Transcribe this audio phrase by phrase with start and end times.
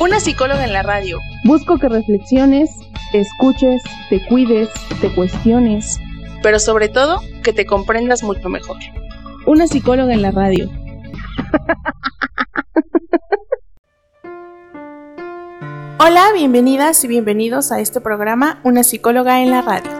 [0.00, 1.20] Una psicóloga en la radio.
[1.44, 2.70] Busco que reflexiones,
[3.12, 6.00] te escuches, te cuides, te cuestiones.
[6.42, 8.78] Pero sobre todo, que te comprendas mucho mejor.
[9.44, 10.70] Una psicóloga en la radio.
[15.98, 19.90] Hola, bienvenidas y bienvenidos a este programa Una psicóloga en la radio.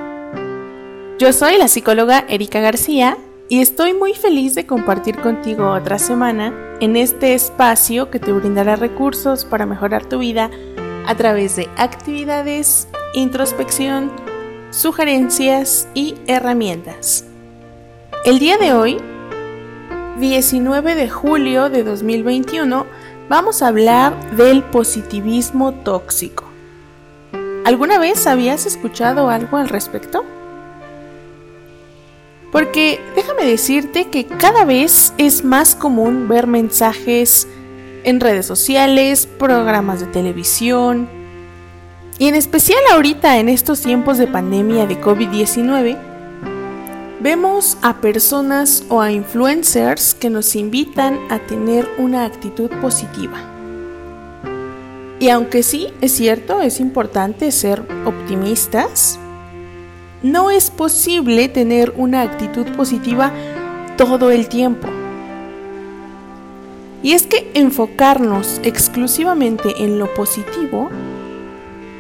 [1.19, 3.19] Yo soy la psicóloga Erika García
[3.51, 8.77] y estoy muy feliz de compartir contigo otra semana en este espacio que te brindará
[8.77, 10.51] recursos para mejorar tu vida
[11.05, 14.13] a través de actividades, introspección,
[14.71, 17.25] sugerencias y herramientas.
[18.25, 18.99] El día de hoy,
[20.21, 22.87] 19 de julio de 2021,
[23.29, 26.45] vamos a hablar del positivismo tóxico.
[27.65, 30.25] ¿Alguna vez habías escuchado algo al respecto?
[32.53, 37.47] Porque déjame decirte que cada vez es más común ver mensajes
[38.05, 41.09] en redes sociales, programas de televisión,
[42.21, 45.97] y en especial ahorita en estos tiempos de pandemia de COVID-19,
[47.19, 53.39] vemos a personas o a influencers que nos invitan a tener una actitud positiva.
[55.19, 59.19] Y aunque sí, es cierto, es importante ser optimistas,
[60.23, 63.33] no es posible tener una actitud positiva
[63.97, 64.89] todo el tiempo.
[67.03, 70.91] Y es que enfocarnos exclusivamente en lo positivo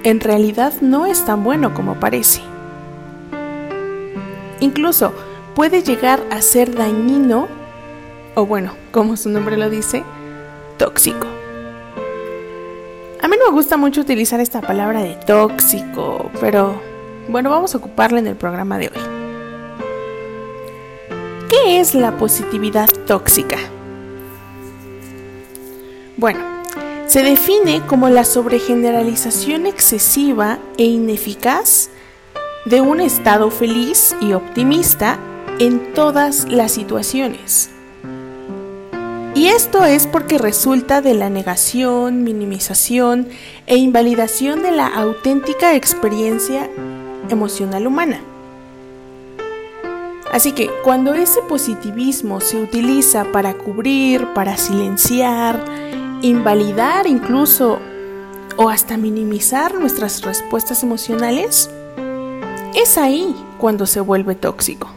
[0.04, 2.40] en realidad no es tan bueno como parece.
[4.60, 5.12] Incluso
[5.54, 7.48] puede llegar a ser dañino,
[8.34, 10.04] o bueno, como su nombre lo dice,
[10.78, 11.26] tóxico.
[13.22, 16.89] A mí no me gusta mucho utilizar esta palabra de tóxico, pero
[17.28, 19.02] bueno, vamos a ocuparla en el programa de hoy.
[21.48, 23.58] ¿Qué es la positividad tóxica?
[26.16, 26.40] Bueno,
[27.06, 31.90] se define como la sobregeneralización excesiva e ineficaz
[32.66, 35.18] de un estado feliz y optimista
[35.58, 37.70] en todas las situaciones.
[39.34, 43.28] Y esto es porque resulta de la negación, minimización
[43.66, 46.68] e invalidación de la auténtica experiencia
[47.30, 48.20] emocional humana.
[50.32, 55.64] Así que cuando ese positivismo se utiliza para cubrir, para silenciar,
[56.22, 57.80] invalidar incluso
[58.56, 61.68] o hasta minimizar nuestras respuestas emocionales,
[62.74, 64.88] es ahí cuando se vuelve tóxico.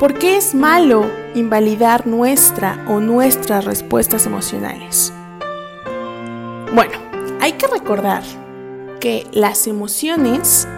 [0.00, 5.12] ¿Por qué es malo invalidar nuestra o nuestras respuestas emocionales?
[6.74, 6.98] Bueno,
[7.40, 8.24] hay que recordar
[9.02, 10.68] que las emociones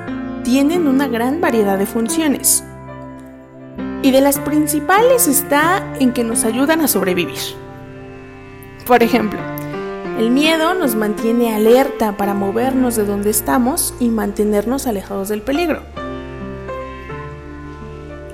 [0.44, 2.64] tienen una gran variedad de funciones.
[4.00, 7.38] Y de las principales está en que nos ayudan a sobrevivir.
[8.86, 9.38] Por ejemplo,
[10.18, 15.82] el miedo nos mantiene alerta para movernos de donde estamos y mantenernos alejados del peligro.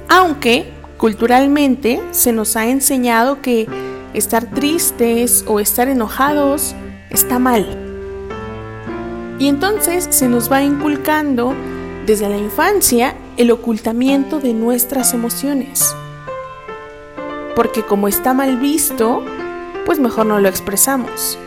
[0.08, 3.66] Aunque culturalmente se nos ha enseñado que
[4.14, 6.76] estar tristes o estar enojados
[7.10, 7.89] está mal.
[9.40, 11.54] Y entonces se nos va inculcando
[12.04, 15.96] desde la infancia el ocultamiento de nuestras emociones.
[17.56, 19.24] Porque como está mal visto,
[19.86, 21.38] pues mejor no lo expresamos.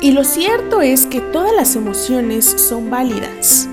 [0.00, 3.68] Y lo cierto es que todas las emociones son válidas.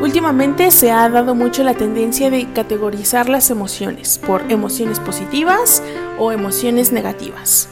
[0.00, 5.80] Últimamente se ha dado mucho la tendencia de categorizar las emociones por emociones positivas
[6.18, 7.68] o emociones negativas.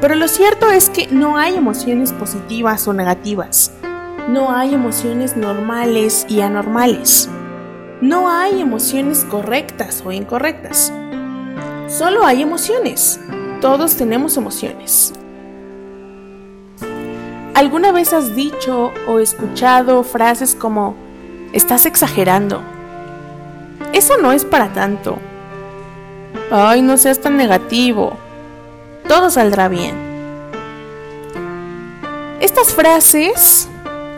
[0.00, 3.72] Pero lo cierto es que no hay emociones positivas o negativas.
[4.28, 7.30] No hay emociones normales y anormales.
[8.02, 10.92] No hay emociones correctas o incorrectas.
[11.88, 13.20] Solo hay emociones.
[13.62, 15.14] Todos tenemos emociones.
[17.54, 20.94] ¿Alguna vez has dicho o escuchado frases como,
[21.54, 22.60] estás exagerando?
[23.94, 25.16] Eso no es para tanto.
[26.50, 28.18] Ay, no seas tan negativo
[29.08, 29.94] todo saldrá bien.
[32.40, 33.68] Estas frases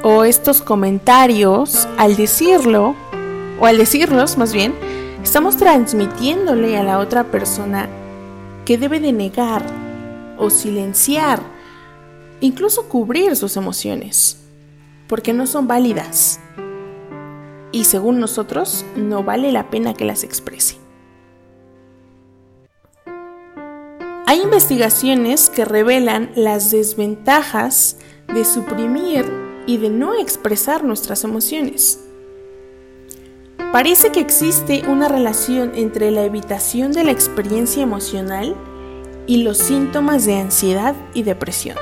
[0.02, 2.94] o estos comentarios, al decirlo,
[3.60, 4.74] o al decirlos más bien,
[5.22, 7.88] estamos transmitiéndole a la otra persona
[8.64, 9.62] que debe de negar
[10.38, 11.40] o silenciar
[12.40, 14.38] incluso cubrir sus emociones,
[15.08, 16.40] porque no son válidas
[17.72, 20.76] y según nosotros no vale la pena que las exprese.
[24.28, 27.96] Hay investigaciones que revelan las desventajas
[28.26, 29.24] de suprimir
[29.66, 32.04] y de no expresar nuestras emociones.
[33.72, 38.54] Parece que existe una relación entre la evitación de la experiencia emocional
[39.26, 41.78] y los síntomas de ansiedad y depresión.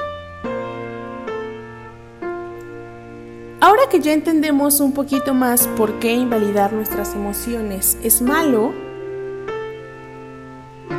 [3.59, 8.73] Ahora que ya entendemos un poquito más por qué invalidar nuestras emociones es malo,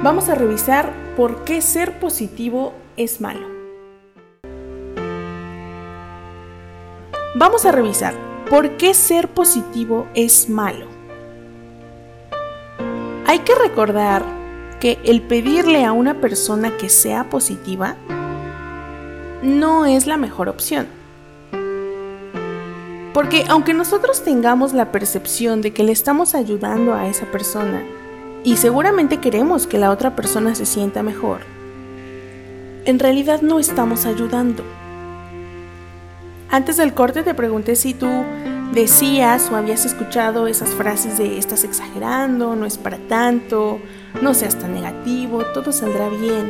[0.04, 3.48] vamos a revisar por qué ser positivo es malo.
[7.34, 8.14] Vamos a revisar
[8.48, 10.86] por qué ser positivo es malo.
[13.26, 14.24] Hay que recordar
[14.80, 17.96] que el pedirle a una persona que sea positiva
[19.42, 20.86] no es la mejor opción.
[23.16, 27.82] Porque aunque nosotros tengamos la percepción de que le estamos ayudando a esa persona
[28.48, 31.42] y seguramente queremos que la otra persona se sienta mejor,
[32.86, 34.64] en realidad no estamos ayudando.
[36.50, 38.08] Antes del corte te pregunté si tú
[38.72, 43.82] decías o habías escuchado esas frases de estás exagerando, no es para tanto,
[44.22, 46.50] no seas tan negativo, todo saldrá bien.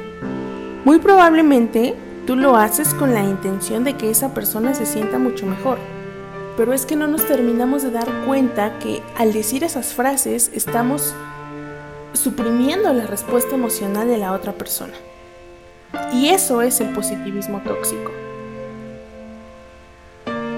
[0.85, 1.95] Muy probablemente
[2.27, 5.79] tú lo haces con la intención de que esa persona se sienta mucho mejor
[6.57, 11.13] pero es que no nos terminamos de dar cuenta que al decir esas frases estamos
[12.17, 14.93] suprimiendo la respuesta emocional de la otra persona.
[16.13, 18.11] Y eso es el positivismo tóxico.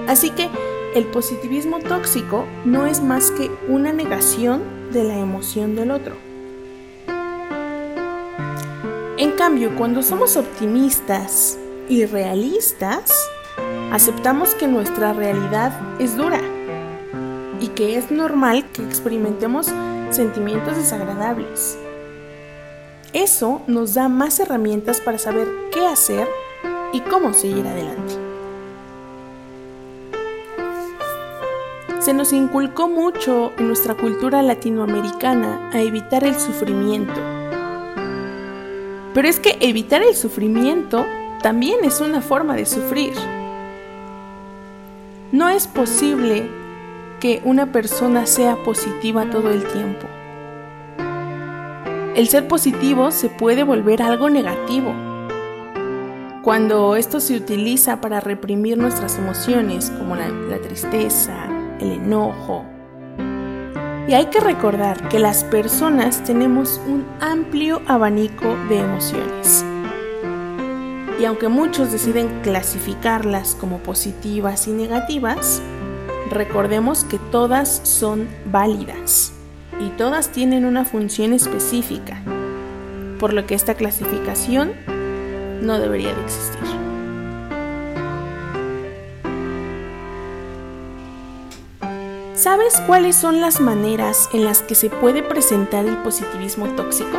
[0.08, 0.48] Así que
[0.94, 6.16] el positivismo tóxico no es más que una negación de la emoción del otro.
[9.16, 11.58] En cambio, cuando somos optimistas
[11.88, 13.12] y realistas,
[13.92, 16.40] aceptamos que nuestra realidad es dura
[17.60, 19.68] y que es normal que experimentemos
[20.12, 21.78] sentimientos desagradables.
[23.12, 26.28] Eso nos da más herramientas para saber qué hacer
[26.92, 28.14] y cómo seguir adelante.
[32.00, 37.20] Se nos inculcó mucho en nuestra cultura latinoamericana a evitar el sufrimiento.
[39.12, 41.04] Pero es que evitar el sufrimiento
[41.42, 43.12] también es una forma de sufrir.
[45.32, 46.59] No es posible
[47.20, 50.06] que una persona sea positiva todo el tiempo.
[52.16, 54.92] El ser positivo se puede volver algo negativo.
[56.42, 61.46] Cuando esto se utiliza para reprimir nuestras emociones, como la, tristeza,
[61.78, 62.64] el enojo.
[64.08, 69.64] Y hay que recordar que las personas tenemos un amplio abanico de emociones
[71.20, 75.60] y aunque muchos deciden clasificarlas como positivas y negativas,
[76.30, 79.32] recordemos que todas son válidas
[79.80, 82.22] y todas tienen una función específica,
[83.18, 84.72] por lo que esta clasificación
[85.62, 86.60] no debería de existir.
[92.34, 97.18] ¿Sabes cuáles son las maneras en las que se puede presentar el positivismo tóxico?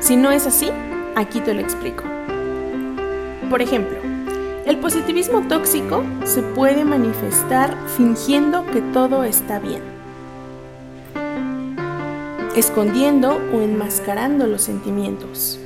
[0.00, 0.70] Si no es así,
[1.16, 2.04] Aquí te lo explico.
[3.48, 3.96] Por ejemplo,
[4.66, 9.80] el positivismo tóxico se puede manifestar fingiendo que todo está bien,
[12.56, 15.60] escondiendo o enmascarando los sentimientos.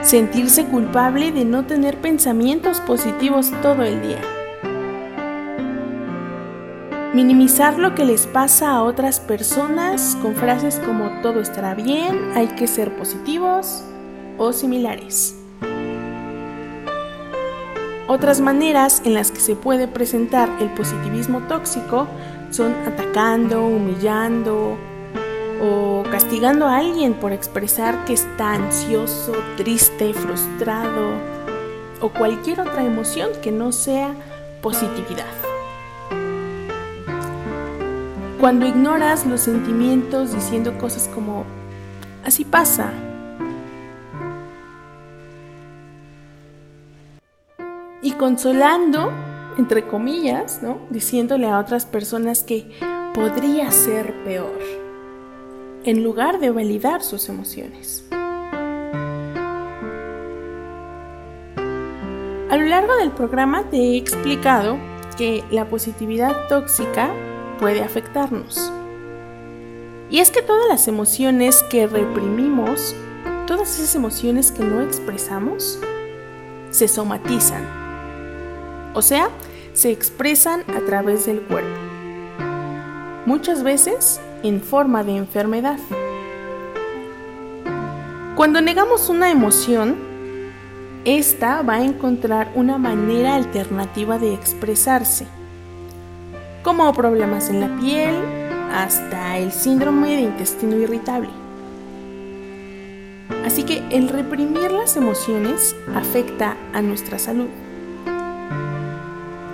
[0.00, 4.20] Sentirse culpable de no tener pensamientos positivos todo el día.
[7.12, 12.48] Minimizar lo que les pasa a otras personas con frases como todo estará bien, hay
[12.48, 13.84] que ser positivos
[14.38, 15.41] o similares.
[18.08, 22.08] Otras maneras en las que se puede presentar el positivismo tóxico
[22.50, 24.76] son atacando, humillando
[25.62, 31.12] o castigando a alguien por expresar que está ansioso, triste, frustrado
[32.00, 34.12] o cualquier otra emoción que no sea
[34.60, 35.24] positividad.
[38.40, 41.44] Cuando ignoras los sentimientos diciendo cosas como,
[42.24, 42.90] así pasa.
[48.02, 49.10] Y consolando,
[49.56, 50.60] entre comillas.
[50.90, 52.70] Diciéndole a otras personas que
[53.14, 54.58] podría ser peor,
[55.84, 58.04] en lugar de validar sus emociones.
[62.50, 64.76] A lo largo del programa te he explicado
[65.16, 67.10] que la positividad tóxica
[67.58, 68.72] puede afectarnos.
[70.10, 72.94] Y es que todas las emociones que reprimimos
[73.46, 75.78] todas esas emociones que no expresamos
[76.70, 77.81] se somatizan,
[78.94, 79.28] o sea,
[79.72, 81.70] se expresan a través del cuerpo,
[83.26, 85.78] muchas veces en forma de enfermedad.
[88.36, 89.96] Cuando negamos una emoción,
[91.04, 95.26] esta va a encontrar una manera alternativa de expresarse,
[96.62, 98.14] como problemas en la piel,
[98.72, 101.28] hasta el síndrome de intestino irritable.
[103.44, 107.48] Así que el reprimir las emociones afecta a nuestra salud.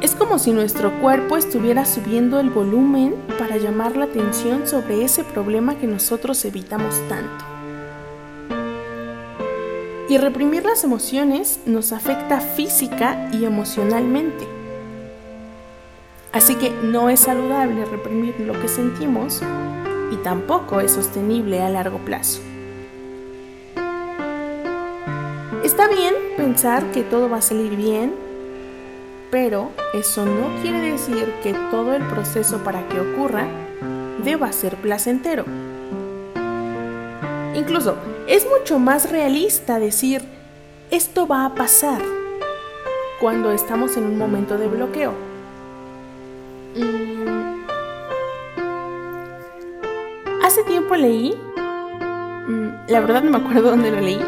[0.01, 5.25] Es como si nuestro cuerpo estuviera subiendo el volumen para llamar la atención sobre ese
[5.25, 7.45] problema que nosotros evitamos tanto.
[10.09, 14.47] Y reprimir las emociones nos afecta física y emocionalmente.
[16.31, 19.43] Así que no es saludable reprimir lo que sentimos
[20.13, 22.41] y tampoco es sostenible a largo plazo.
[25.65, 28.28] Está bien pensar que todo va a salir bien,
[29.31, 33.47] pero eso no quiere decir que todo el proceso para que ocurra
[34.25, 35.45] deba ser placentero.
[37.55, 40.23] Incluso es mucho más realista decir
[40.91, 42.01] esto va a pasar
[43.21, 45.29] cuando estamos en un momento de bloqueo
[46.79, 47.65] Mm.
[50.45, 51.35] Hace tiempo leí,
[52.47, 54.21] mm, la verdad no me acuerdo dónde lo leí,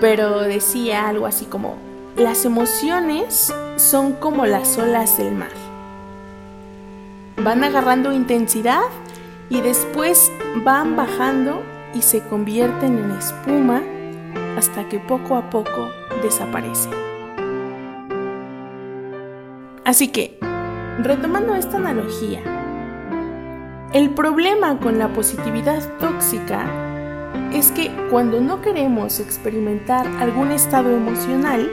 [0.00, 1.76] pero decía algo así como,
[2.16, 5.52] las emociones son como las olas del mar.
[7.36, 8.82] Van agarrando intensidad
[9.48, 10.30] y después
[10.64, 11.62] van bajando
[11.94, 13.82] y se convierten en espuma
[14.56, 15.88] hasta que poco a poco
[16.22, 16.92] desaparecen.
[19.84, 20.38] Así que
[21.00, 22.40] Retomando esta analogía,
[23.94, 26.66] el problema con la positividad tóxica
[27.50, 31.70] es que cuando no queremos experimentar algún estado emocional,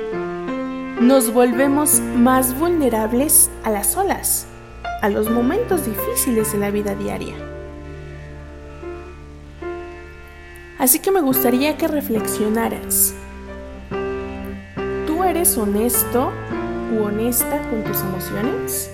[1.00, 4.48] nos volvemos más vulnerables a las olas,
[5.02, 7.36] a los momentos difíciles de la vida diaria.
[10.78, 13.14] Así que me gustaría que reflexionaras.
[15.08, 16.32] ¿Tú eres honesto
[16.94, 18.92] u honesta con tus emociones?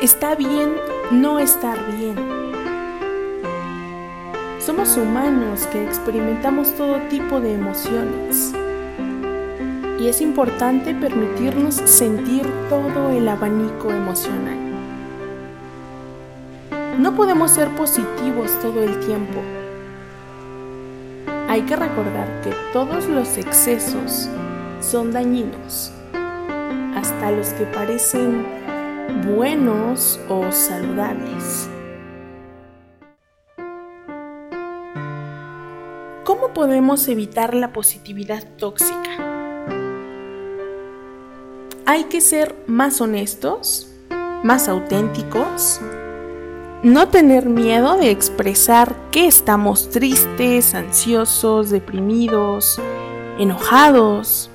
[0.00, 0.74] Está bien
[1.10, 2.41] no estar bien.
[4.72, 8.54] Somos humanos que experimentamos todo tipo de emociones.
[10.00, 14.56] Y es importante permitirnos sentir todo el abanico emocional.
[16.98, 19.40] No podemos ser positivos todo el tiempo.
[21.50, 24.30] Hay que recordar que todos los excesos
[24.80, 25.92] son dañinos,
[26.96, 28.46] hasta los que parecen
[29.36, 31.68] buenos o saludables.
[36.52, 39.66] ¿Cómo podemos evitar la positividad tóxica?
[41.86, 43.90] Hay que ser más honestos,
[44.42, 45.80] más auténticos,
[46.82, 52.78] no tener miedo de expresar que estamos tristes, ansiosos, deprimidos,
[53.38, 54.50] enojados.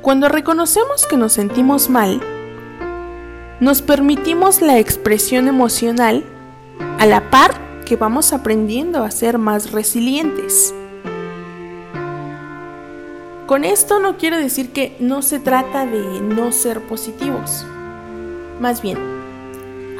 [0.00, 2.22] Cuando reconocemos que nos sentimos mal,
[3.60, 6.24] nos permitimos la expresión emocional
[6.98, 10.74] a la par que vamos aprendiendo a ser más resilientes.
[13.46, 17.64] Con esto no quiero decir que no se trata de no ser positivos.
[18.60, 18.98] Más bien,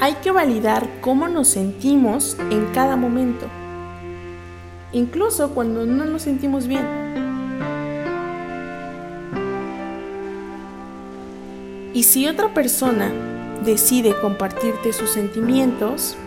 [0.02, 3.46] hay que validar cómo nos sentimos en cada momento,
[4.92, 6.84] incluso cuando no nos sentimos bien.
[11.94, 13.10] Y si otra persona
[13.64, 16.18] decide compartirte sus sentimientos,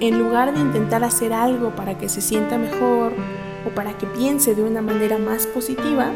[0.00, 3.12] en lugar de intentar hacer algo para que se sienta mejor
[3.66, 6.10] o para que piense de una manera más positiva,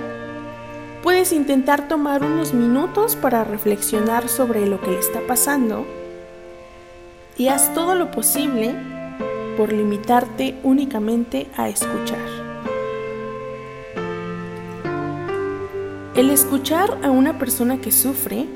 [1.02, 5.86] puedes intentar tomar unos minutos para reflexionar sobre lo que le está pasando
[7.36, 8.74] y haz todo lo posible
[9.56, 12.42] por limitarte únicamente a escuchar.
[16.14, 18.46] El escuchar a una persona que sufre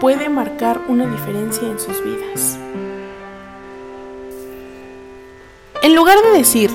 [0.00, 2.58] puede marcar una diferencia en sus vidas.
[5.86, 6.68] En lugar de decir,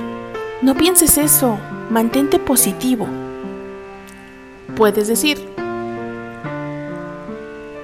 [0.62, 3.10] no pienses eso, mantente positivo,
[4.78, 5.38] puedes decir,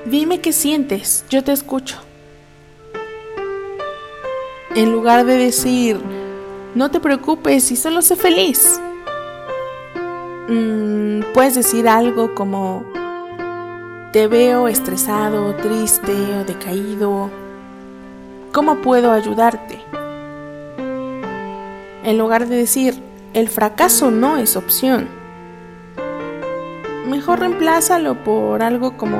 [0.05, 1.97] dime qué sientes, yo te escucho.
[4.73, 5.99] En lugar de decir,
[6.75, 8.79] no te preocupes y solo sé feliz,
[10.47, 12.85] mm, puedes decir algo como,
[14.13, 17.29] te veo estresado, triste o decaído.
[18.53, 19.77] cómo puedo ayudarte.
[22.07, 25.09] En lugar de decir, el fracaso no es opción.
[27.05, 29.17] Mejor reemplázalo por algo como,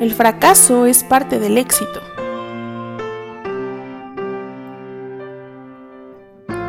[0.00, 2.00] el fracaso es parte del éxito.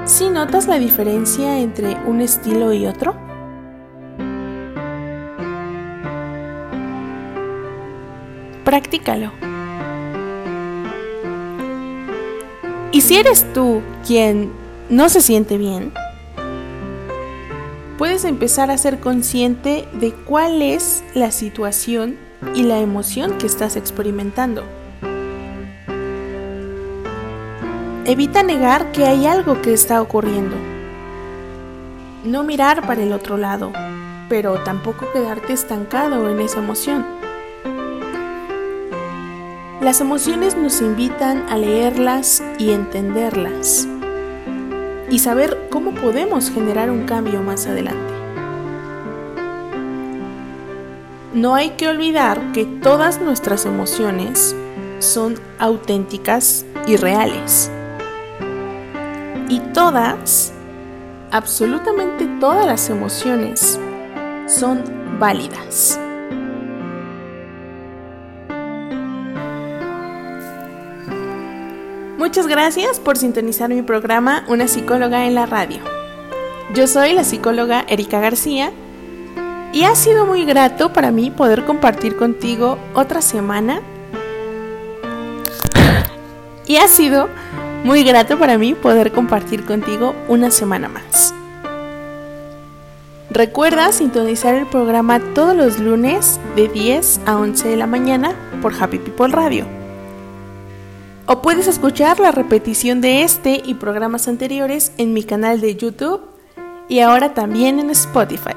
[0.05, 3.15] ¿Si notas la diferencia entre un estilo y otro?
[8.63, 9.31] Practícalo.
[12.91, 14.60] Y si eres tú quien
[14.91, 15.93] no se siente bien,
[17.97, 22.17] puedes empezar a ser consciente de cuál es la situación
[22.53, 24.65] y la emoción que estás experimentando.
[28.03, 30.57] Evita negar que hay algo que está ocurriendo.
[32.25, 33.71] No mirar para el otro lado,
[34.27, 37.05] pero tampoco quedarte estancado en esa emoción.
[39.79, 43.87] Las emociones nos invitan a leerlas y entenderlas
[45.11, 48.13] y saber cómo podemos generar un cambio más adelante.
[51.33, 54.55] No hay que olvidar que todas nuestras emociones
[54.99, 57.69] son auténticas y reales.
[59.49, 60.53] Y todas,
[61.31, 63.79] absolutamente todas las emociones
[64.47, 64.83] son
[65.19, 65.99] válidas.
[72.21, 75.79] Muchas gracias por sintonizar mi programa Una psicóloga en la radio.
[76.71, 78.71] Yo soy la psicóloga Erika García
[79.73, 83.81] y ha sido muy grato para mí poder compartir contigo otra semana.
[86.67, 87.27] Y ha sido
[87.83, 91.33] muy grato para mí poder compartir contigo una semana más.
[93.31, 98.75] Recuerda sintonizar el programa todos los lunes de 10 a 11 de la mañana por
[98.79, 99.80] Happy People Radio.
[101.27, 106.21] O puedes escuchar la repetición de este y programas anteriores en mi canal de YouTube
[106.89, 108.55] y ahora también en Spotify.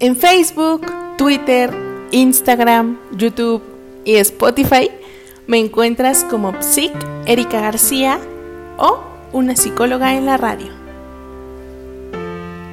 [0.00, 1.70] En Facebook, Twitter,
[2.10, 3.62] Instagram, YouTube
[4.04, 4.90] y Spotify
[5.46, 6.92] me encuentras como Psic
[7.26, 8.18] Erika García
[8.78, 9.00] o
[9.32, 10.72] una psicóloga en la radio.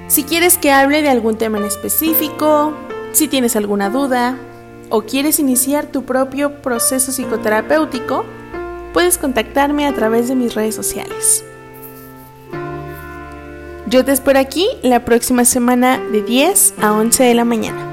[0.08, 2.74] Si quieres que hable de algún tema en específico,
[3.12, 4.38] si tienes alguna duda
[4.92, 8.26] o quieres iniciar tu propio proceso psicoterapéutico,
[8.94, 11.44] puedes contactarme a través de mis redes sociales.
[13.88, 17.91] Yo te espero aquí la próxima semana de 10 a 11 de la mañana.